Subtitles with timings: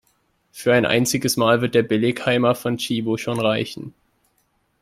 [0.51, 3.93] Für ein einziges Mal wird der Billigheimer von Tchibo schon reichen.